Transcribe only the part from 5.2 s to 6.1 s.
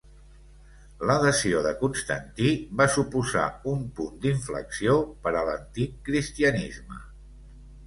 per a l'antic